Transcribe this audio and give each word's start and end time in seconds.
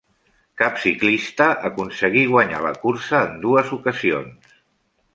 Cap 0.61 0.79
ciclista 0.85 1.51
aconseguí 1.69 2.25
guanyar 2.33 2.65
la 2.65 2.75
cursa 2.87 3.23
en 3.29 3.39
dues 3.47 3.73
ocasions. 3.81 4.55